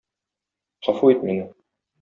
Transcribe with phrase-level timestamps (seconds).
[0.87, 1.47] Гафу ит мине.